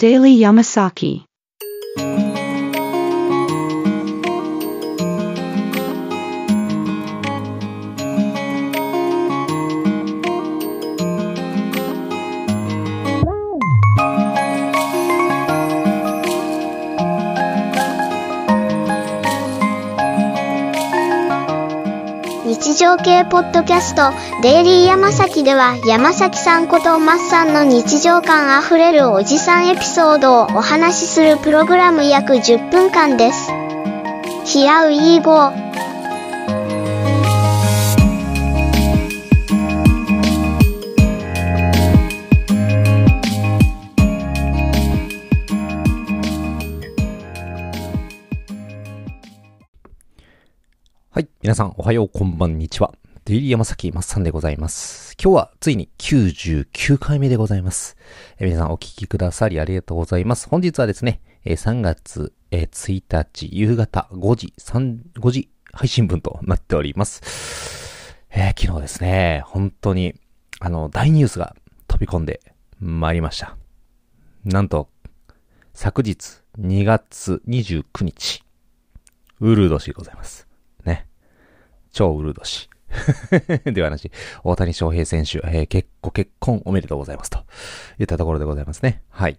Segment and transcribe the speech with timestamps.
[0.00, 1.27] Daily Yamasaki.
[23.02, 24.12] 系ポッドキャスト
[24.42, 33.50] デイリーヤマサキでは山崎さんことマッさんの日常感あふれるおじさんエピソードをお話しするプログラム約10分間です。
[34.44, 35.67] ヒアウィーゴー。
[51.48, 52.92] 皆さん、おはよう、こんばんにちは。
[53.24, 55.16] デイリー山崎まっさんでございます。
[55.18, 57.96] 今日はついに99回目でございます。
[58.38, 60.46] え皆さんお聞きくださりありがとうございます。
[60.46, 67.22] 本日はですね、え3月、え1日夕方5時、3、5時配信分となっております。
[68.28, 70.16] えー昨日ですね、本当に、
[70.60, 72.42] あの、大ニュースが飛び込んで
[72.78, 73.56] まいりました。
[74.44, 74.90] なんと、
[75.72, 78.44] 昨日2月29日、
[79.40, 80.47] ウルー年でございます。
[81.92, 82.68] 超ウルー年。
[83.70, 84.10] ではなし、
[84.42, 87.44] 大谷翔平選手、えー結構結婚おめでとうございますと。
[87.98, 89.02] いったところでございますね。
[89.10, 89.38] はい。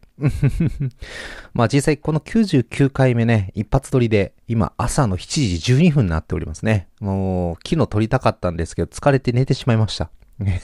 [1.53, 6.87] まあ実際この99回目ね、一発撮りで、今朝の7時12分になっておりますね。
[6.99, 10.11] もう、昨日撮りたかったんですけど、疲れて寝てしまいました。
[10.37, 10.61] ね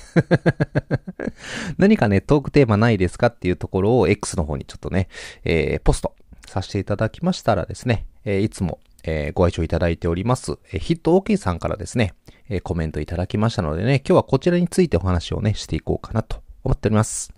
[1.77, 5.09] 何かね、トークテーマないですかっていうところを X の方にちょっとね、
[5.43, 6.15] えーポスト
[6.47, 12.13] させていただきましたらですね、えーいつも、えーご愛聴いただいております、えーヒット OK さんからですね、
[12.49, 17.33] えーコメントいただきましたのでね、今日はこちらについてお話をね、していこうかなと思っております。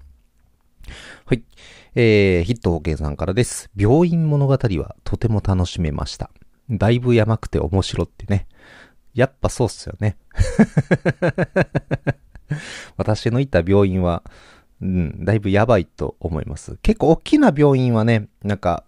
[1.25, 1.43] はい。
[1.95, 3.69] えー、ヒット OK さんからです。
[3.75, 6.29] 病院物語はとても楽しめました。
[6.69, 8.47] だいぶやまくて面白ってね。
[9.13, 10.17] やっぱそうっすよね。
[12.97, 14.23] 私の行った病院は、
[14.81, 16.77] うん、だいぶやばいと思います。
[16.83, 18.85] 結構大きな病院はね、なんか、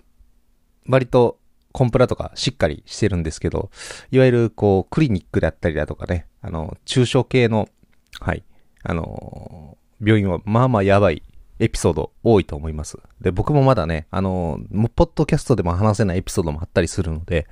[0.88, 1.39] 割と
[1.72, 3.70] コンプラとかしっかりしてるんですけど、
[4.12, 7.70] いわゆるこう、クリニックだったりだとかね、あの、中小系の、
[8.20, 8.44] はい、
[8.84, 11.24] あの病院はまあまあやばい
[11.60, 12.98] エピソード多いと思います。
[13.22, 17.48] で、僕もまだね、あのもうポッドキャストでも話せないエピソードもあったりするので、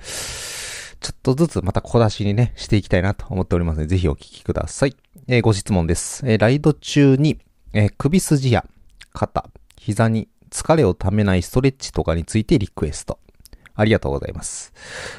[1.00, 4.96] ちょっとずつまた小出しにね、していきたいなと思っておりますので、ぜひお聞きください。
[5.28, 6.22] えーご質問です。
[6.26, 7.38] えーライド中に、
[7.74, 8.64] えー首筋や
[9.12, 13.18] 肩、膝に疲れをためないストレッチとかについてリクエスト。
[13.78, 14.72] ありがとうございます。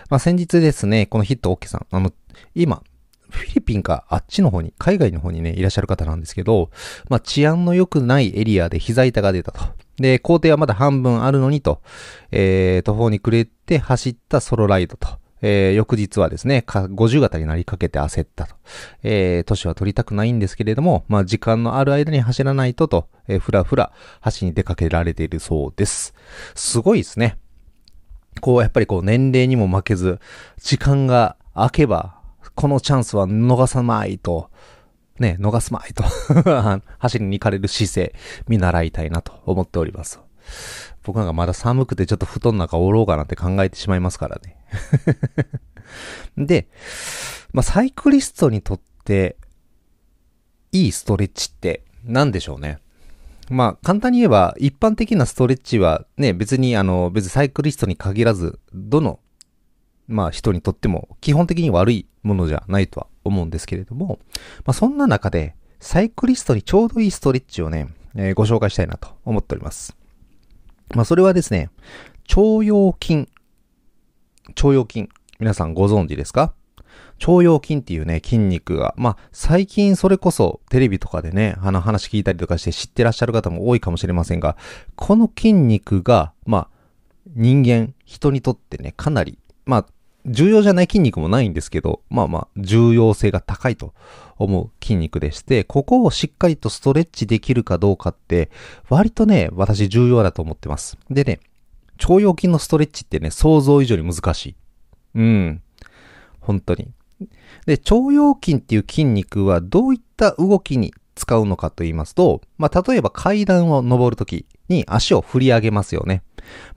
[0.09, 2.12] まあ、先日ですね、このヒットオッケーさん、あの、
[2.53, 2.84] 今、
[3.30, 6.70] フィリピンかあっちの方に、海外の方にね、いらっしゃる方なんですけど、
[7.09, 9.62] まあ、治安の良くないエリアで膝痛が出たと。
[9.97, 11.81] で、工程はまだ半分あるのにと、
[12.31, 15.08] えー、途方に暮れて走ったソロライドと。
[15.41, 18.56] えー、翌日はですね、か50型になりかけて焦ったと。
[19.03, 26.14] えー、年は取りたくないんですけれども、まあ、時間のある間に走らないとと、えー、ふらふら走に出かけられているそうです。
[26.56, 27.38] すごいですね。
[28.41, 30.19] こう、やっぱりこう、年齢にも負けず、
[30.57, 32.19] 時間が空けば、
[32.56, 34.50] このチャンスは逃さまいと、
[35.19, 36.03] ね、逃すまいと、
[36.97, 38.16] 走りに行かれる姿勢、
[38.47, 40.19] 見習いたいなと思っております。
[41.03, 44.57] 僕なんかまだ寒くてちょっと布団の中おろうかなって考えてしまいますからね。
[46.38, 46.67] で、
[47.51, 49.38] まあ、サイクリストにとって、
[50.72, 52.79] いいストレッチって何でしょうね。
[53.49, 59.19] まあ、簡単に言えば、一般的なストレッチはね、別にあの、別にサイクリストに限らず、どの、
[60.07, 64.19] まあ人にとっても基本的に悪いものじゃないとは思うんですけれども、
[64.65, 69.95] まあそんな中で、サイクリストにちょうどいいストレッチをね、えーご紹介したいなと思っております。
[70.95, 71.69] まあそれはですね、
[72.29, 73.27] 腸腰筋。
[74.47, 75.09] 腸腰筋。
[75.39, 76.53] 皆さんご存知ですか？
[77.19, 84.57] 腸腰筋っていうね、筋肉が、まあ、最近それこそテレビとかでね、あの話聞いたりとかして知ってらっしゃる方も多いかもしれませんが、
[84.95, 86.69] この筋肉が、まあ、
[87.35, 89.85] 人間、人にとってね、かなり、まあ、
[90.25, 93.93] 重要じゃない筋肉もないんですけど、まあまあ、重要性が高いと
[94.37, 98.49] 思う筋肉でして、ここをしっかりとストレッチできるかどうかって、
[98.90, 100.97] 割とね、私重要だと思ってます。
[101.09, 101.40] でね、
[102.02, 104.55] 腸腰筋のストレッチってね、想像以上に難しい。
[105.16, 105.61] うん。
[106.40, 106.91] 本当に。
[107.66, 116.24] で、腸腰筋っていう筋肉はどういった動きに使うのかと言いますと、まあ、例えば階段を登るときに足を振り上げますよね。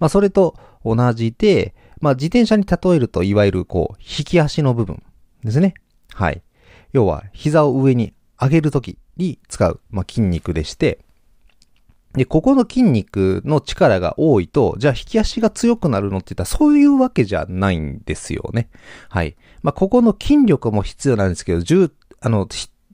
[0.00, 5.03] まあ、それと同じで、まあ、自転車に例えると、いわゆるこう、引き足の部分
[5.44, 5.75] ですね。
[6.12, 6.43] はい。
[6.93, 10.99] 要は、膝を上に上げるときに使う、まあ、筋肉でして、
[12.14, 18.69] で、ここの筋肉の力が多いと、じゃあ引き足が強くなるのって言ったらそういうわけじゃないんですよね。
[19.09, 19.37] はい。
[19.62, 22.47] まあ、ここの筋力も必要なんですけど、重、あの、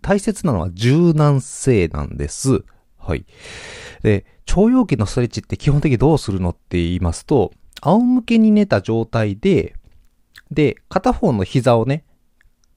[0.03, 2.65] 大切なのは柔軟性なんです。
[2.97, 3.25] はい。
[4.03, 9.75] で、腸腰筋のストレッチって基本的にどうするのって言いますと、仰向けに寝た状態で、
[10.51, 12.05] で、片方の膝をね、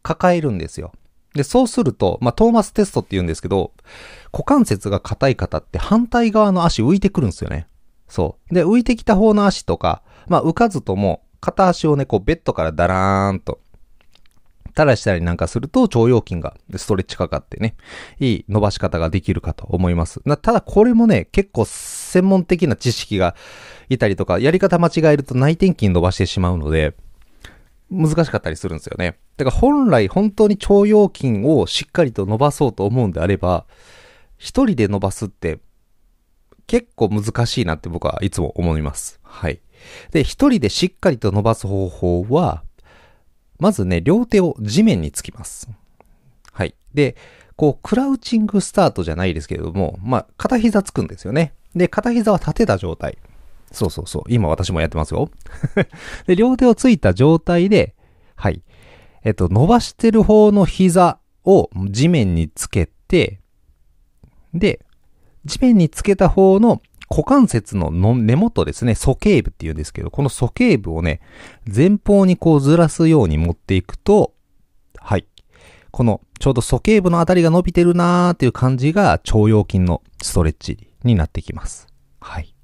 [0.04, 0.92] 抱えるんですよ。
[1.33, 3.72] で、そうすると、まあ、トーマステストって言うんですけど、
[4.33, 7.68] 股関節が硬い方って反対側の足浮いてくるんですよね。
[8.07, 8.54] そう。
[8.54, 13.60] で、浮いてきた方の足とか、まあ、浮かずとも、片足をね、こう、ベッドからダラーンと、
[14.72, 17.75] 垂らしたりなんかすると、腸腰筋がストレッチかかってね、
[18.19, 20.22] いい伸ばし方ができるかと思います。
[20.42, 23.36] ただこれもね、結構専門的な知識が
[23.89, 26.95] いたりとか、やり方間違えると内転筋伸ばしてしまうので、
[27.92, 29.20] 難しかったりするんですよね。
[29.38, 33.66] だから本来本当に腸腰筋をしっかりと伸ばそうと思うんであれば、
[34.38, 35.60] 一人で伸ばすって
[36.68, 39.20] 結構難しいなって僕はいつも思います。
[39.24, 39.60] はい。
[40.12, 42.64] で、一人でしっかりと伸ばす方法は、
[43.60, 45.70] まずね、両手を地面につきます。
[46.54, 46.74] はい。
[46.94, 47.16] で、
[47.56, 51.54] こう、クラウチングスタートじゃないですけれども、まあ、片膝つくんですよね。
[51.76, 53.18] で、片膝は立てた状態。
[53.71, 54.23] そうそうそう。
[54.27, 55.29] 今私もやってますよ。
[56.27, 57.95] で、両手をついた状態で、
[58.35, 58.63] はい。
[59.23, 63.39] えっと、伸ばしてる方の膝を地面につけて、
[64.53, 64.85] で、
[65.45, 71.19] 地面につけた方の股関節の根元ですね、鼠径部って言うんですけど、この鼠径部をね、
[71.73, 74.33] 前方にこうずらすように持っていくと、
[74.97, 75.25] はい。
[75.91, 81.88] このちょうど鼠径部のあたりが伸びてるなーっていう感じが腸腰筋のストレッチになってきます。
[82.21, 82.56] はい。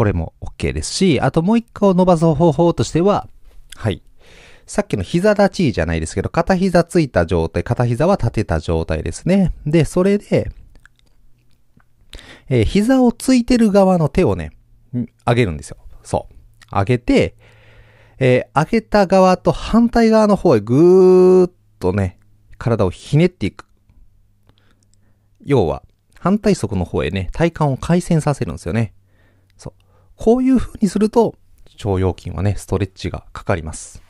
[0.00, 3.28] これも OK ですし、あともう一個伸ばす方法としては、
[3.76, 4.02] はい。
[4.64, 9.52] さっきの膝立ちじゃないですけど、片膝ついた状態、片膝は立てた状態ですね。
[9.66, 10.52] で、それで、
[12.48, 14.52] えー、膝をついてる側の手をね、
[15.26, 15.76] 上げるんですよ。
[16.02, 16.34] そう。
[16.74, 17.34] 上げて、
[18.18, 22.18] えー、上げた側と反対側の方へぐーっとね、
[22.56, 23.66] 体をひねっていく。
[25.44, 25.82] 要は、
[26.18, 28.94] 反対側の方へね、体幹を回旋させるんですよね。
[30.20, 31.34] こういう風にすると、
[31.82, 34.02] 腸腰筋はね、ストレッチがかかります。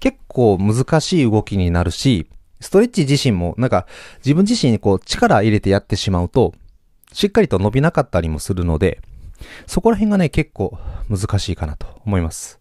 [0.00, 2.30] 結構難しい動きになるし、
[2.60, 3.86] ストレッチ自身もなんか
[4.24, 6.54] 自分自身にこう力入れてやってしまうと、
[7.12, 9.02] しっかりと伸びなかったりもするので、
[9.66, 10.78] そこら辺がね、結構
[11.10, 12.58] 難しいかなと思います。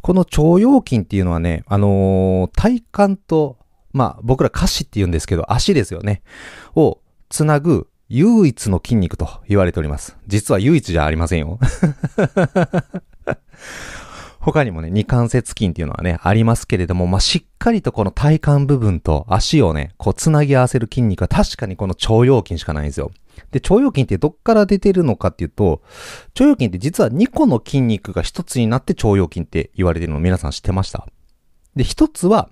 [0.00, 3.58] この腸腰筋っていうのはね、あのー、体幹と、
[3.92, 6.22] まあ僕ら下肢って言うんですけど、足ですよね。
[6.76, 10.16] をつなぐ唯一の筋肉と言われております。
[10.26, 11.58] 実は唯一じゃありませんよ。
[14.40, 23.10] 他にもね、二関節筋っていうのはね、ありますけれども、まあ、しっかりとこの体幹部分と足をね、こう、つなぎ合わせる筋肉は確かにこの腸腰筋しかないんですよ。
[23.52, 25.80] で、腸腰筋ってどっから出てるのかっていうと、
[26.38, 31.08] 腸腰筋って実は2個の筋肉が1つになって腸腰筋って言われてるの皆さん知ってました
[31.74, 32.50] で、1つは、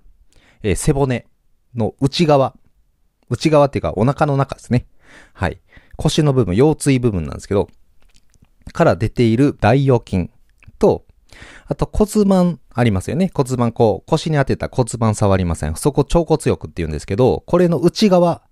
[0.63, 1.27] えー、背骨
[1.75, 2.55] の内側。
[3.29, 4.87] 内側っていうかお腹の中ですね。
[5.35, 5.61] はい。
[5.97, 7.69] 腰の部分、腰椎部分なんですけど、
[8.73, 10.31] から出ている大腰筋
[10.79, 11.05] と、
[11.67, 13.31] あと骨盤ありますよね。
[13.35, 15.75] 骨盤こう、腰に当てた骨盤触りません。
[15.77, 18.43] そこ腸骨翼って言うんですけど、これの内側、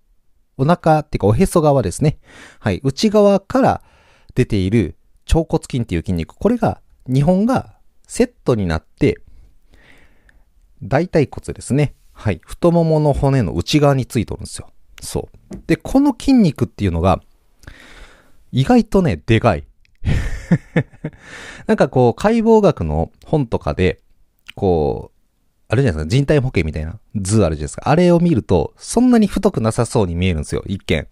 [0.56, 2.18] お腹っていうかおへそ側ですね。
[2.58, 2.80] はい。
[2.84, 3.82] 内側から
[4.34, 4.96] 出ている
[5.26, 6.34] 腸骨筋っていう筋肉。
[6.34, 9.18] これが、2本がセットになって、
[10.82, 11.94] 大腿骨ですね。
[12.12, 12.40] はい。
[12.44, 14.70] 太ももの骨の内側についてるんですよ。
[15.00, 15.56] そう。
[15.66, 17.20] で、この筋肉っていうのが、
[18.52, 19.64] 意外とね、でかい。
[21.66, 24.00] なんかこう、解剖学の本とかで、
[24.54, 25.20] こう、
[25.68, 27.88] あるじゃないですか、人体模型みたいな図あるじゃないですか。
[27.88, 31.06] あれを見ると、そんなに太くなさそうに見えるんですよ、一見。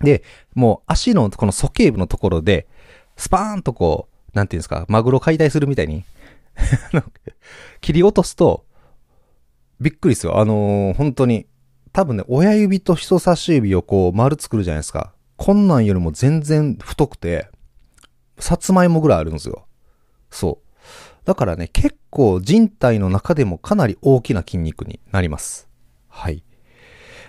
[0.00, 0.22] で、
[0.54, 2.66] もう足のこの鼠径部のところで、
[3.16, 6.04] スパーンとこう、なんていうんですか、マグロ解体するみたいに
[7.80, 8.64] 切り落とすと、
[9.78, 10.38] びっくりですよ。
[10.38, 11.46] あのー、本当に、
[11.92, 15.12] 多分ね、親指と人差し指をこう丸作るじゃないですか。
[15.36, 17.48] こんなんよりも全然太くて、
[18.38, 19.66] さつまいもぐらいあるんですよ。
[20.30, 20.70] そう。
[21.24, 25.68] だからね、結構人体の中でもかなり大きな筋肉になります。
[26.08, 26.44] はい。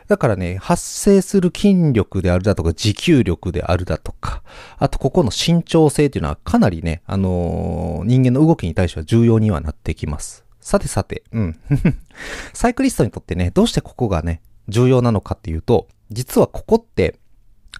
[0.08, 4.44] だからね、発生する筋力であるだとか、持久力であるだとか、
[4.78, 10.46] あとここの慎重性っていうのはかなりね、あのー、人間の動きに対しては重要にはなってきます。
[10.60, 11.60] さてさて、うん。
[12.54, 17.20] サイクリストにとってね、どうしてここがね、重要なのかっていうと、実はここって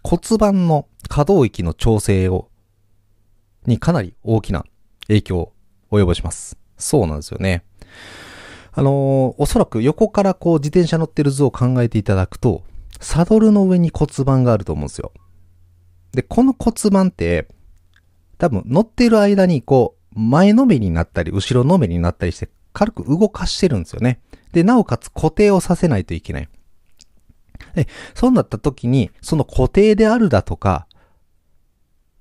[0.04, 2.50] 骨盤の可動域の調整を、
[3.66, 4.66] にかなり大きな
[5.08, 5.54] 影響を
[5.92, 6.58] 及ぼします。
[6.78, 7.64] そうなんですよね。
[8.74, 12.64] あのー、おそらく横からこう自転車乗ってる図を考えていただくと、
[13.00, 15.12] サドルの上に骨盤があると思うんですよ。
[16.14, 17.48] で、この骨盤って、
[18.38, 24.22] 多分乗ってる間にこう、前のめりになったり、後ろのめりになったりして、軽く動かしてるんですよね。
[24.54, 26.50] で、なおかつ固定をさせないといけない。
[27.76, 30.88] で、そうなった時に、その固定であるだとか、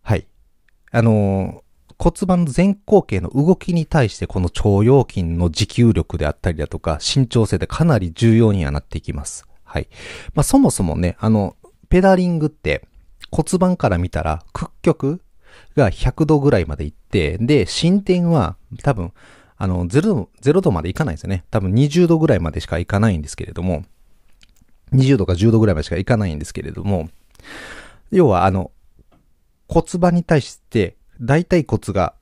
[0.03, 0.27] はい。
[0.93, 1.71] あのー
[2.01, 9.45] 骨盤の前後傾の動きに対してこの腸腰筋の持久力であったりだとか、慎重性でかなり重要にはなっていきます。
[9.65, 9.89] はい。
[10.33, 11.57] まあ、そもそもね、あの、
[11.91, 12.87] ペダリングって
[13.31, 15.21] 骨盤から見たら屈曲
[15.77, 19.13] が100度ぐらいまで行って、で、進展は多分、
[19.59, 21.45] あの、0度、0度までいかないんですよね。
[21.51, 23.85] 多分20度ぐらいまでしかいかないんですけれども、
[24.93, 27.09] 20度か10度ぐらいまでしかいかないんですけれども、
[28.11, 28.71] 要はあの、
[29.69, 32.15] 骨盤に対して大腿骨が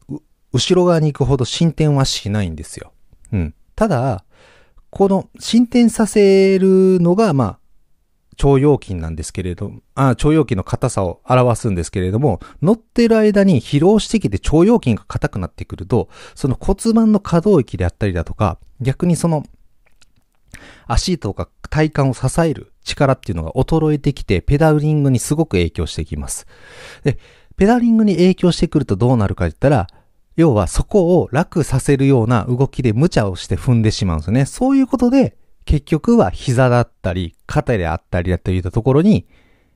[0.52, 2.92] 後ろ側に行くほど進展はしないんですよ。
[3.32, 3.54] うん。
[3.75, 4.25] ただ、
[4.90, 7.58] この進展させるのが、まあ、
[8.42, 19.44] 腸腰筋なんですけれど、あ腸腰筋の硬さを表すんですけれども、乗ってる間に疲労してきて腸腰筋が硬くなってくると、その骨盤の可動域であったりだとか、逆にその、
[20.88, 26.47] 足とか体幹を支える力っていうのが衰えてきて、ペダリングにすごく影響してきます。
[27.04, 27.18] で、
[27.57, 29.87] ペダリングに影響してくるとどうなるかって言ったら、
[30.37, 34.47] 要はそこを楽させるような動きで無茶をして踏んでしまうんですよね。
[34.47, 39.26] そういうことで、結局は膝だったり、肩であったりだといったところに、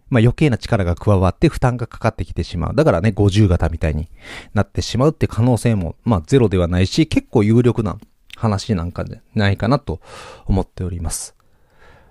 [0.08, 2.74] まあ余計な力が加わって負担がかかってきてしまう。
[2.74, 4.08] だからね、50型みたいに
[4.54, 7.98] なってしまうって可能性も、まあゼロではないし、結構有力な
[8.42, 10.00] 話なんかじゃないかなと
[10.46, 11.36] 思っております。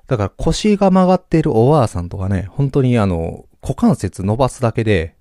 [0.08, 5.16] だから腰が曲がっているおばあさんとかね、本当にあの、股関節伸ばすだけで、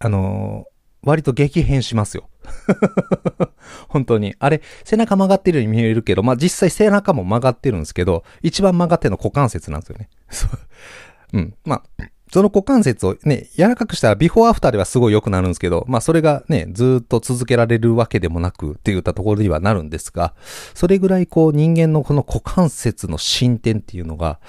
[0.00, 0.66] あの
[1.02, 2.28] 割と激変しますよ。
[3.88, 4.36] 本当に。
[4.38, 10.08] あれ、背中曲がってるように見えるけど、まあ、実際背中も曲がってるんですけど、一番曲がってるの股関節なんですよね。
[10.30, 11.38] そう。
[11.38, 11.54] うん。
[11.64, 20.34] まあ、その股関節をね、柔らかくしたらビフォーアフターではすごい良くなるんですけど、まあそれがね、ずっと続けられるわけでもなくって言ったところにはなるんですが、
[20.74, 24.40] それぐらいこう人間のこの股関節の進展っていうのが、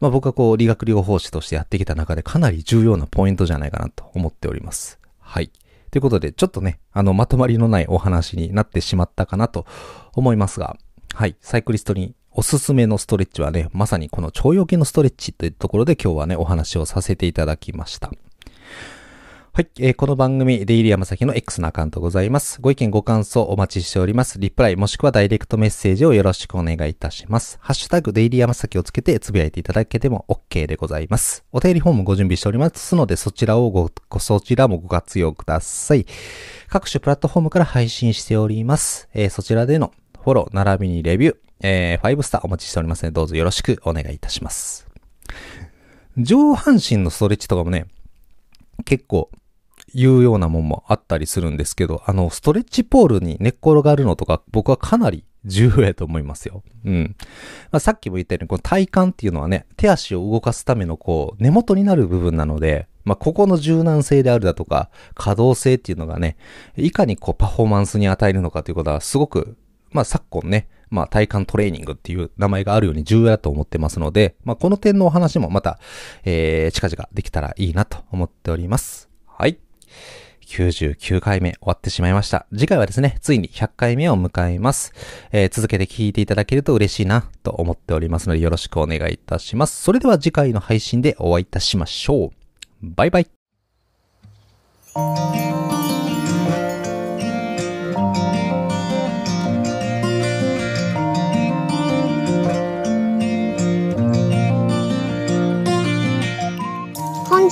[0.00, 4.98] まあ僕はこう理学療法士としてやってきた中でかなり重要なポイントじゃないかなと思っております。
[5.18, 5.50] はい。
[5.90, 9.66] ということで、ちょっとね、あの、まとまりのないお話になってしまったかなと
[10.14, 10.76] 思いますが、
[11.14, 11.36] はい。
[11.40, 18.12] サイクリストにおすすめのストレッチはね、まさにこの腸腰筋のストレッチというところで今日はね、お話をさせていただきました。
[19.52, 22.60] はい、えーこの番組、デイリーヤマサキの X のアカウントございます。
[22.60, 24.38] ご意見ご感想お待ちしております。
[24.38, 27.58] リプライもしくはダイレクトメッセージをよろしくお願いいたします。
[27.60, 31.44] ハッシュタグデイリーヤマサキをつけてつぶやいていただけても OK でございます。
[31.50, 36.06] お便りフォームご準備しておりますので、そちらをご、ごそちらもご活用ください。
[36.68, 39.08] 各種プラットフォームから配信しております。
[39.14, 44.86] えーそちらでのフォロー、並びにレビュー、えー、5スターお待ちしておりますので、どうぞよろしくお願いいたします。
[46.18, 47.86] 上半身のストレッチとかもね、
[48.84, 49.30] 結構、
[49.92, 56.62] いうようなもんもあったりするんですけど、あの、ストレッチポールに寝っ転がるのとか、僕はかなり重要やと思いますよ。
[56.84, 57.16] うん。
[57.70, 66.36] まあ、さっきも言ったように、この体幹っていうのはね、手足を動かすためのこう、根元になる部分なので、まあ、ここの柔軟性であるだとか、可動性っていうのがね、
[66.76, 69.56] いかにこう、パフォーマンスに与えるのかということは、すごく、
[69.92, 75.78] まあ、昨今ね、まあ、体幹トレーニングっていう名前があるように重要だと思ってますので、まあ、この点のお話もまた、
[76.24, 79.08] えー、近々できたらいいなと思っております。
[79.26, 79.58] はい。
[80.50, 82.46] 99回目終わってしまいました。
[82.52, 84.92] 次回はですね、ついに100回目を迎えます。
[85.30, 89.82] えー続けて聞いていただけると嬉しいなと思っておりますのでよろしくお願いいたします。
[89.82, 92.30] それでは次回の配信でお会いいたしましょう。
[92.82, 93.26] バイバイ。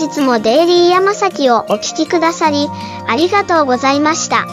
[0.08, 2.66] いつもデイリー山崎をお聴きくださり、
[3.06, 4.46] ありがとうございました。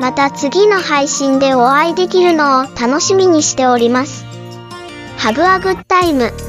[0.00, 4.24] また次の配信でお会いできるのを楽しみにしております。
[5.18, 6.45] Have a good time.